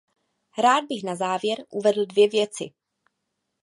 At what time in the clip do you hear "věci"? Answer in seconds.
2.29-2.71